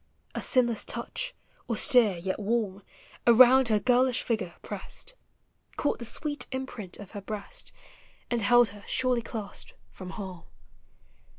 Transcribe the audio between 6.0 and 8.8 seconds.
sweet imprint of her breast, And held